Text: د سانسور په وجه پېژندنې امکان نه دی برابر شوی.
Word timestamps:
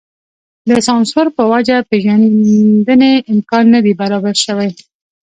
د 0.69 0.71
سانسور 0.87 1.27
په 1.37 1.43
وجه 1.51 1.77
پېژندنې 1.89 3.13
امکان 3.33 3.65
نه 3.73 3.79
دی 3.85 3.93
برابر 4.01 4.35
شوی. 4.45 4.69